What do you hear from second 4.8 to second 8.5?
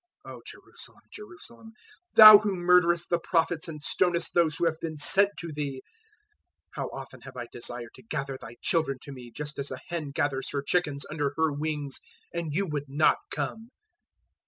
been sent to thee! how often have I desired to gather